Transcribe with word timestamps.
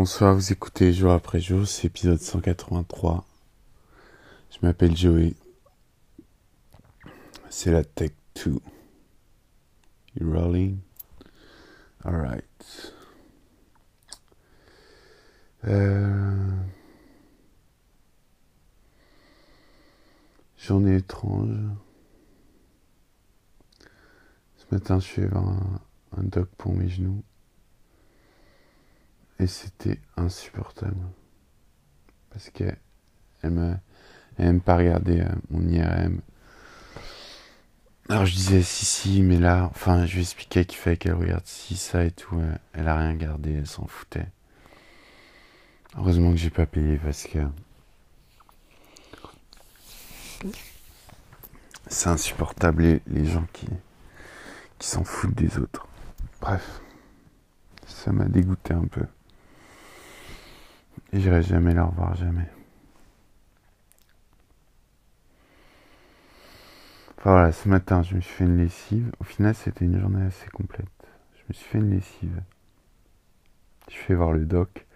Bonsoir, 0.00 0.32
vous 0.32 0.52
écoutez 0.52 0.92
jour 0.92 1.10
après 1.10 1.40
jour, 1.40 1.66
c'est 1.66 1.88
épisode 1.88 2.20
183. 2.20 3.26
Je 4.48 4.58
m'appelle 4.62 4.96
Joey. 4.96 5.34
C'est 7.50 7.72
la 7.72 7.82
Tech 7.82 8.12
2. 8.36 8.60
You 10.20 10.32
rolling? 10.32 10.78
Alright. 12.04 12.94
Euh... 15.64 16.48
Journée 20.58 20.98
étrange. 20.98 21.58
Ce 24.58 24.64
matin, 24.70 25.00
je 25.00 25.04
suis 25.04 25.24
un, 25.24 25.80
un 26.16 26.22
doc 26.22 26.48
pour 26.56 26.72
mes 26.72 26.88
genoux. 26.88 27.24
Et 29.40 29.46
c'était 29.46 30.00
insupportable. 30.16 30.96
Parce 32.30 32.50
qu'elle 32.50 32.78
elle 33.42 33.80
n'aime 34.38 34.60
pas 34.60 34.76
regarder 34.76 35.20
euh, 35.20 35.28
mon 35.50 35.66
IRM. 35.68 36.20
Alors 38.08 38.24
je 38.24 38.34
disais 38.34 38.62
si 38.62 38.86
si 38.86 39.22
mais 39.22 39.38
là 39.38 39.68
enfin 39.70 40.06
je 40.06 40.14
lui 40.14 40.22
expliquais 40.22 40.64
qu'il 40.64 40.78
fallait 40.78 40.96
qu'elle 40.96 41.12
regarde 41.12 41.44
si 41.44 41.76
ça 41.76 42.04
et 42.04 42.10
tout 42.10 42.38
euh, 42.38 42.54
elle 42.72 42.88
a 42.88 42.96
rien 42.96 43.14
gardé 43.14 43.52
elle 43.52 43.66
s'en 43.66 43.86
foutait 43.86 44.26
heureusement 45.94 46.30
que 46.30 46.38
j'ai 46.38 46.48
pas 46.48 46.64
payé 46.64 46.96
parce 46.96 47.24
que 47.24 47.38
c'est 51.88 52.08
insupportable 52.08 52.82
les, 52.82 53.02
les 53.08 53.26
gens 53.26 53.46
qui 53.52 53.66
qui 54.78 54.88
s'en 54.88 55.04
foutent 55.04 55.34
des 55.34 55.58
autres 55.58 55.86
bref 56.40 56.80
ça 57.86 58.10
m'a 58.10 58.24
dégoûté 58.24 58.72
un 58.72 58.86
peu 58.86 59.04
j'irai 61.12 61.42
jamais 61.42 61.74
la 61.74 61.84
revoir, 61.84 62.14
jamais. 62.14 62.48
Enfin 67.18 67.32
voilà, 67.32 67.52
ce 67.52 67.68
matin, 67.68 68.02
je 68.02 68.14
me 68.14 68.20
suis 68.20 68.32
fait 68.32 68.44
une 68.44 68.58
lessive. 68.58 69.10
Au 69.18 69.24
final, 69.24 69.54
c'était 69.54 69.84
une 69.84 69.98
journée 69.98 70.24
assez 70.24 70.48
complète. 70.50 70.86
Je 71.34 71.42
me 71.48 71.52
suis 71.54 71.68
fait 71.68 71.78
une 71.78 71.90
lessive. 71.90 72.42
Je 73.90 73.96
fait 73.96 74.14
voir 74.14 74.32
le 74.32 74.46
doc. 74.46 74.86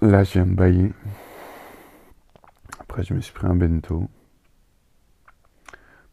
Là, 0.00 0.24
je 0.24 0.32
viens 0.32 0.46
de 0.46 0.54
bailler. 0.54 0.92
Après, 2.78 3.02
je 3.02 3.12
me 3.12 3.20
suis 3.20 3.34
pris 3.34 3.46
un 3.46 3.54
bento. 3.54 4.08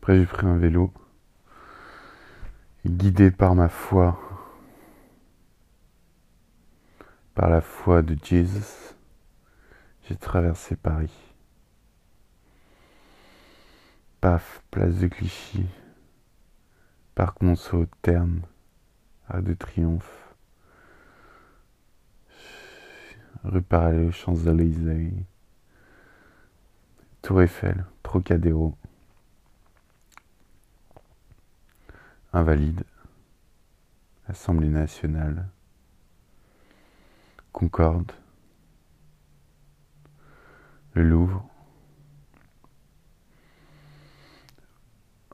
Après, 0.01 0.17
j'ai 0.17 0.25
pris 0.25 0.45
un 0.45 0.57
vélo. 0.57 0.91
Guidé 2.85 3.31
par 3.31 3.55
ma 3.55 3.69
foi, 3.69 4.19
Par 7.37 7.51
la 7.51 7.61
foi 7.61 8.01
de 8.01 8.17
Jésus, 8.23 8.95
j'ai 10.09 10.15
traversé 10.15 10.75
Paris. 10.75 11.13
Paf, 14.19 14.63
place 14.71 14.95
de 14.95 15.07
Clichy, 15.07 15.67
Parc 17.13 17.43
Monceau, 17.43 17.85
Terne, 18.01 18.41
Arc 19.29 19.43
de 19.43 19.53
Triomphe, 19.53 20.33
rue 23.43 23.61
parallèle 23.61 24.07
aux 24.07 24.11
Champs-Élysées, 24.11 25.13
Tour 27.21 27.43
Eiffel, 27.43 27.85
Trocadéro, 28.01 28.75
Invalide, 32.33 32.83
Assemblée 34.27 34.69
nationale, 34.69 35.47
Concorde, 37.57 38.11
le 40.93 41.01
Louvre, 41.01 41.43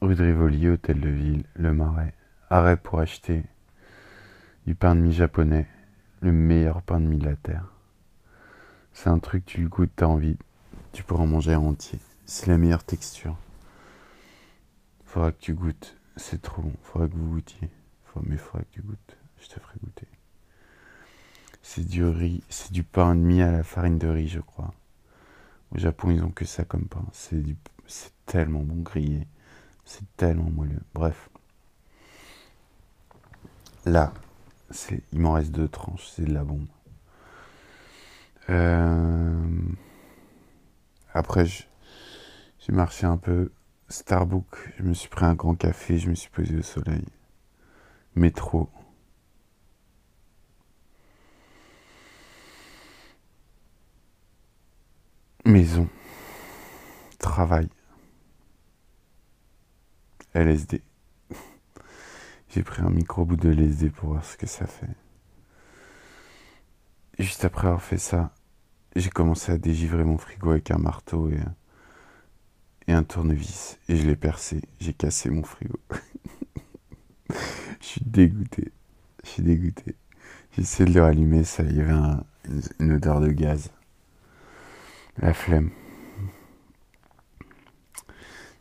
rue 0.02 0.16
de 0.16 0.24
Rivoli, 0.24 0.70
hôtel 0.70 1.02
de 1.02 1.10
ville, 1.10 1.44
le 1.56 1.74
Marais, 1.74 2.16
arrêt 2.50 2.78
pour 2.78 3.02
acheter 3.02 3.44
du 4.66 4.74
pain 4.74 4.96
de 4.96 5.02
mie 5.02 5.12
japonais, 5.12 5.68
le 6.22 6.32
meilleur 6.32 6.82
pain 6.82 7.02
de 7.02 7.08
mie 7.08 7.18
de 7.18 7.26
la 7.26 7.36
terre. 7.36 7.74
C'est 8.94 9.10
un 9.10 9.20
truc, 9.20 9.44
tu 9.44 9.62
le 9.62 9.68
goûtes, 9.68 9.92
t'as 9.94 10.06
envie, 10.06 10.38
tu 10.94 11.04
pourras 11.04 11.24
en 11.24 11.28
manger 11.28 11.56
entier. 11.56 12.00
C'est 12.26 12.48
la 12.48 12.58
meilleure 12.58 12.86
texture. 12.86 13.36
Faudra 15.04 15.34
que 15.34 15.42
tu 15.42 15.54
goûtes, 15.56 15.98
c'est 16.16 16.42
trop 16.42 16.62
bon, 16.62 16.74
faudra 16.84 17.10
que 17.10 17.16
vous 17.16 17.32
goûtiez. 17.34 17.70
Mais 18.24 18.38
faudra 18.38 18.64
que 18.64 18.72
tu 18.72 18.82
goûtes, 18.82 19.18
je 19.42 19.50
te 19.50 19.60
ferai 19.60 19.76
goûter. 19.84 20.08
C'est 21.64 21.88
du 21.88 22.06
riz, 22.06 22.44
c'est 22.50 22.72
du 22.72 22.84
pain 22.84 23.16
de 23.16 23.22
mie 23.22 23.42
à 23.42 23.52
la 23.52 23.64
farine 23.64 23.98
de 23.98 24.08
riz, 24.08 24.28
je 24.28 24.42
crois. 24.42 24.74
Au 25.72 25.80
Japon, 25.80 26.12
ils 26.12 26.24
ont 26.24 26.30
que 26.30 26.46
ça 26.46 26.66
comme 26.66 26.86
pain. 26.86 27.04
C'est 27.14 27.42
tellement 28.26 28.60
bon 28.60 28.82
grillé. 28.82 29.26
C'est 29.86 30.06
tellement 30.16 30.52
moelleux. 30.52 30.82
Bref. 30.94 31.30
Là, 33.86 34.14
il 35.12 35.20
m'en 35.20 35.34
reste 35.34 35.52
deux 35.52 35.68
tranches. 35.68 36.08
C'est 36.10 36.26
de 36.26 36.34
la 36.34 36.44
bombe. 36.44 36.68
Euh, 38.50 39.48
après, 41.14 41.46
j'ai 41.46 42.74
marché 42.74 43.06
un 43.06 43.18
peu. 43.18 43.52
Starbucks, 43.90 44.74
je 44.78 44.84
me 44.84 44.94
suis 44.94 45.10
pris 45.10 45.26
un 45.26 45.36
grand 45.36 45.56
café, 45.56 45.98
je 45.98 46.10
me 46.10 46.16
suis 46.16 46.30
posé 46.30 46.58
au 46.58 46.62
soleil. 46.62 47.06
Métro. 48.16 48.70
Maison. 55.54 55.88
Travail. 57.20 57.70
LSD. 60.34 60.82
J'ai 62.50 62.64
pris 62.64 62.82
un 62.82 62.90
micro-bout 62.90 63.36
de 63.36 63.52
LSD 63.52 63.92
pour 63.92 64.10
voir 64.10 64.26
ce 64.26 64.36
que 64.36 64.48
ça 64.48 64.66
fait. 64.66 64.90
juste 67.20 67.46
après 67.46 67.68
avoir 67.68 67.84
fait 67.84 68.00
ça, 68.00 68.34
j'ai 68.96 69.12
commencé 69.12 69.52
à 69.52 69.60
dégivrer 69.60 70.04
mon 70.04 70.18
frigo 70.18 70.50
avec 70.50 70.72
un 70.72 70.80
marteau 70.80 71.30
et, 71.30 72.92
un 72.92 73.04
tournevis. 73.04 73.78
Et 73.90 73.96
je 73.96 74.08
l'ai 74.08 74.16
percé. 74.16 74.60
J'ai 74.80 74.94
cassé 74.94 75.30
mon 75.30 75.44
frigo. 75.44 75.80
je 77.30 77.86
suis 77.86 78.02
dégoûté. 78.04 78.72
Je 79.24 79.30
suis 79.30 79.44
dégoûté. 79.44 79.94
J'ai 80.54 80.64
essayé 80.64 80.90
de 80.90 80.96
le 80.96 81.04
rallumer, 81.04 81.44
ça, 81.44 81.62
y 81.62 81.80
avait 81.80 81.94
une 82.80 82.94
odeur 82.94 83.20
de 83.20 83.30
gaz. 83.30 83.70
La 85.18 85.34
flemme. 85.34 85.70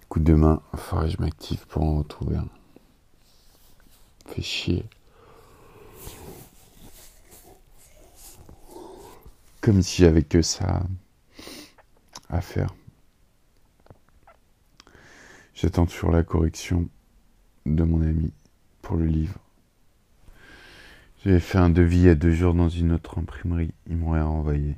Coup 0.08 0.20
de 0.20 0.34
main, 0.34 0.62
faudrait 0.74 1.06
que 1.06 1.16
je 1.16 1.20
m'active 1.22 1.66
pour 1.66 1.82
en 1.82 1.98
retrouver 1.98 2.36
un. 2.36 2.48
Fait 4.26 4.42
chier. 4.42 4.84
Comme 9.62 9.80
si 9.80 10.02
j'avais 10.02 10.22
que 10.22 10.42
ça 10.42 10.82
à 12.28 12.40
faire. 12.42 12.74
J'attends 15.54 15.86
toujours 15.86 16.10
la 16.10 16.24
correction 16.24 16.88
de 17.64 17.82
mon 17.82 18.02
ami 18.02 18.32
pour 18.82 18.96
le 18.96 19.06
livre. 19.06 19.38
J'avais 21.24 21.40
fait 21.40 21.58
un 21.58 21.70
devis 21.70 21.98
il 21.98 22.04
y 22.04 22.08
a 22.08 22.14
deux 22.14 22.32
jours 22.32 22.52
dans 22.52 22.68
une 22.68 22.92
autre 22.92 23.18
imprimerie. 23.18 23.72
Ils 23.86 23.96
m'ont 23.96 24.10
rien 24.10 24.26
envoyé. 24.26 24.76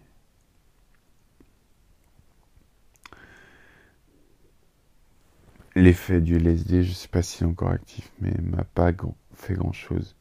L'effet 5.76 6.20
du 6.20 6.36
LSD, 6.36 6.84
je 6.84 6.92
sais 6.92 7.08
pas 7.08 7.22
s'il 7.22 7.46
est 7.46 7.50
encore 7.50 7.70
actif, 7.70 8.12
mais 8.20 8.32
m'a 8.42 8.62
pas 8.62 8.92
fait 9.34 9.54
grand 9.54 9.72
chose. 9.72 10.14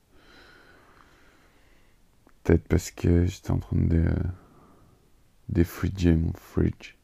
Peut-être 2.44 2.68
parce 2.68 2.90
que 2.90 3.26
j'étais 3.26 3.52
en 3.52 3.60
train 3.60 3.78
de 3.78 4.06
défriger 5.50 6.14
mon 6.14 6.34
fridge. 6.34 6.96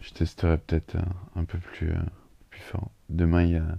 Je 0.00 0.12
testerai 0.12 0.58
peut-être 0.58 0.96
un, 1.34 1.44
peu 1.44 1.58
plus, 1.58 1.90
euh, 1.90 2.02
plus 2.50 2.60
fort. 2.60 2.90
Demain, 3.08 3.42
il 3.44 3.52
y 3.52 3.56
a 3.56 3.78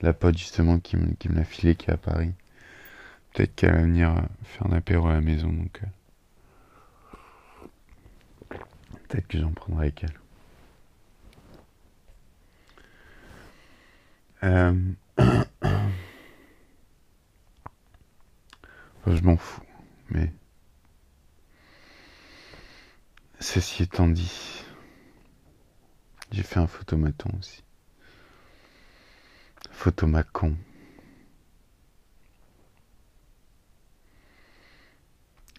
la 0.00 0.14
pote 0.14 0.38
justement 0.38 0.78
qui 0.78 0.96
me, 0.96 1.12
qui 1.14 1.28
me 1.28 1.34
l'a 1.34 1.44
filé 1.44 1.74
qui 1.74 1.90
est 1.90 1.92
à 1.92 1.98
Paris. 1.98 2.32
Peut-être 3.34 3.54
qu'elle 3.54 3.74
va 3.74 3.82
venir 3.82 4.16
euh, 4.16 4.22
faire 4.44 4.66
un 4.66 4.72
apéro 4.72 5.08
à 5.08 5.12
la 5.12 5.20
maison, 5.20 5.52
donc 5.52 5.82
euh, 5.82 5.86
peut-être 9.08 9.28
que 9.28 9.38
j'en 9.38 9.52
prendrai 9.52 9.88
avec 9.88 10.04
elle. 10.04 10.18
Euh, 14.44 14.74
je 19.06 19.20
m'en 19.22 19.36
fous, 19.36 19.62
mais... 20.10 20.32
Ceci 23.40 23.84
étant 23.84 24.08
dit, 24.08 24.64
j'ai 26.32 26.42
fait 26.42 26.58
un 26.58 26.66
photomaton 26.66 27.30
aussi. 27.38 27.62
Photomacon. 29.70 30.56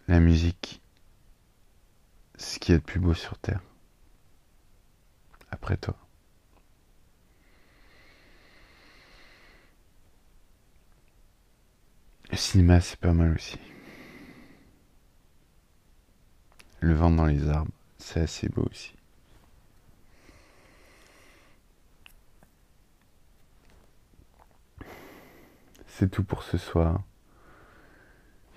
La 0.07 0.19
musique, 0.19 0.81
ce 2.37 2.59
qui 2.59 2.71
est 2.73 2.75
le 2.75 2.81
plus 2.81 2.99
beau 2.99 3.13
sur 3.13 3.37
Terre. 3.37 3.61
Après 5.51 5.77
toi. 5.77 5.95
Le 12.31 12.37
cinéma, 12.37 12.79
c'est 12.79 12.99
pas 12.99 13.13
mal 13.13 13.33
aussi. 13.33 13.57
Le 16.79 16.93
vent 16.93 17.11
dans 17.11 17.25
les 17.25 17.49
arbres, 17.49 17.71
c'est 17.97 18.21
assez 18.21 18.47
beau 18.49 18.67
aussi. 18.69 18.93
C'est 25.87 26.09
tout 26.09 26.23
pour 26.23 26.43
ce 26.43 26.57
soir. 26.57 27.01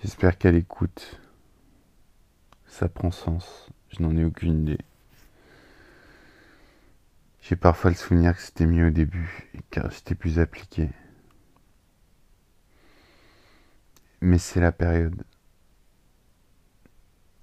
J'espère 0.01 0.37
qu'elle 0.37 0.55
écoute. 0.55 1.19
Ça 2.67 2.87
prend 2.87 3.11
sens. 3.11 3.69
Je 3.89 4.01
n'en 4.01 4.15
ai 4.15 4.23
aucune 4.23 4.61
idée. 4.61 4.79
J'ai 7.41 7.57
parfois 7.57 7.89
le 7.89 7.97
souvenir 7.97 8.35
que 8.35 8.41
c'était 8.41 8.65
mieux 8.65 8.87
au 8.87 8.91
début, 8.91 9.49
car 9.69 9.91
c'était 9.91 10.15
plus 10.15 10.39
appliqué. 10.39 10.89
Mais 14.25 14.37
c'est 14.37 14.61
la 14.61 14.71
période. 14.71 15.21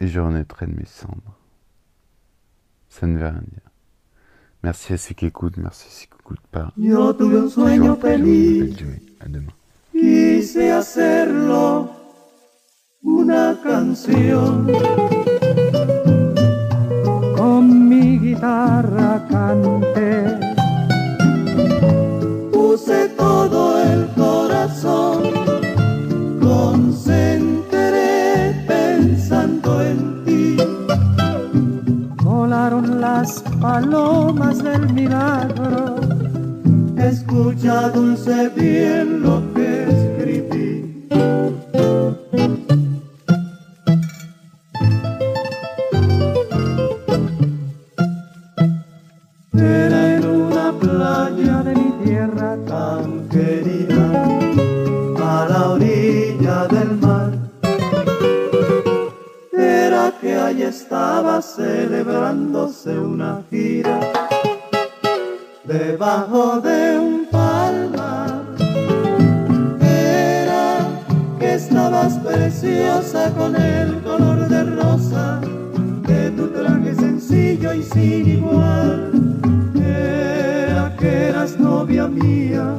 Et 0.00 0.06
je 0.06 0.18
renaîtrai 0.18 0.66
de 0.66 0.74
mes 0.74 0.86
cendres. 0.86 1.36
Ça 2.88 3.06
ne 3.06 3.18
veut 3.18 3.24
rien 3.26 3.34
dire. 3.52 3.70
Merci 4.62 4.94
à 4.94 4.96
ceux 4.96 5.14
qui 5.14 5.26
écoutent, 5.26 5.58
merci 5.58 5.86
à 5.88 5.90
ceux 5.90 6.06
qui 6.06 6.14
n'écoutent 6.16 6.46
pas. 6.50 6.72
Yo 6.78 7.12
tuve 7.12 7.36
un 7.44 7.48
sueño 7.50 7.96
feliz, 7.96 8.76
À 9.20 9.28
demain. 9.28 9.52
quise 9.92 10.70
hacerlo 10.72 11.90
una 13.02 13.58
canción. 13.62 14.66
Con 17.36 17.88
mi 17.90 18.18
guitarra 18.18 19.26
canté, 19.28 20.39
las 33.20 33.42
palomas 33.60 34.62
del 34.62 34.94
milagro, 34.94 35.96
escucha 36.96 37.90
dulce 37.90 38.48
bien 38.56 39.20
lo 39.20 39.42
que 39.52 39.59
estaba 60.90 61.40
celebrándose 61.40 62.98
una 62.98 63.44
gira, 63.48 64.00
debajo 65.62 66.60
de 66.60 66.98
un 66.98 67.26
palmar. 67.30 68.42
Era 69.80 70.78
que 71.38 71.54
estabas 71.54 72.14
preciosa 72.14 73.32
con 73.34 73.54
el 73.54 74.02
color 74.02 74.48
de 74.48 74.64
rosa 74.64 75.40
de 76.08 76.32
tu 76.32 76.48
traje 76.48 76.96
sencillo 76.96 77.72
y 77.72 77.84
sin 77.84 78.28
igual. 78.28 79.12
Era 79.76 80.96
que 80.96 81.28
eras 81.28 81.56
novia 81.56 82.08
mía 82.08 82.74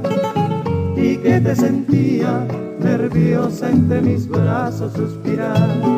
y 0.98 1.16
que 1.16 1.40
te 1.40 1.56
sentía 1.56 2.46
nerviosa 2.78 3.70
entre 3.70 4.02
mis 4.02 4.28
brazos 4.28 4.92
suspirar. 4.92 5.91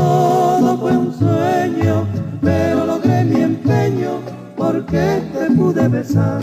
Todo 0.00 0.78
fue 0.78 0.96
un 0.96 1.12
sueño, 1.12 2.06
pero 2.40 2.86
logré 2.86 3.22
mi 3.24 3.42
empeño 3.42 4.12
porque 4.56 5.22
te 5.34 5.54
pude 5.54 5.88
besar. 5.88 6.40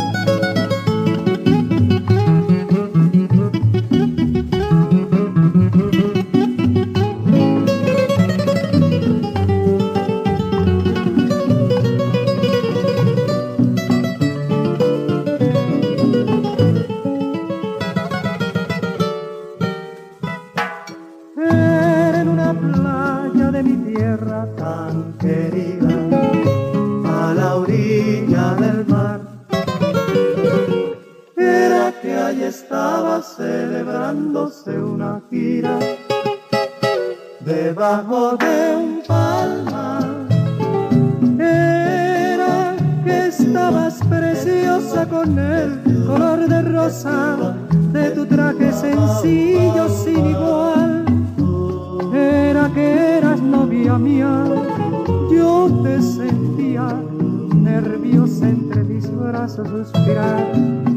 Debajo 37.63 38.37
de 38.37 38.75
un 38.75 39.01
palmar. 39.07 40.05
Era 41.39 42.75
que 43.03 43.27
estabas 43.27 43.99
preciosa 44.09 45.07
con 45.07 45.37
el 45.39 46.05
color 46.05 46.47
de 46.47 46.61
rosa 46.61 47.55
de 47.91 48.11
tu 48.11 48.25
traje 48.25 48.71
sencillo 48.71 49.89
sin 49.89 50.25
igual. 50.27 51.05
Era 52.13 52.69
que 52.73 53.17
eras 53.17 53.41
novia 53.41 53.97
mía, 53.97 54.43
yo 55.31 55.81
te 55.83 56.01
sentía 56.01 56.87
nerviosa 57.55 58.49
entre 58.49 58.83
mis 58.83 59.05
brazos 59.15 59.67
suspirar. 59.67 60.96